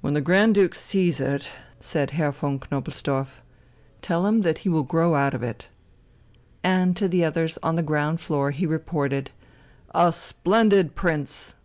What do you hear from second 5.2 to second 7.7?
of it." And to the others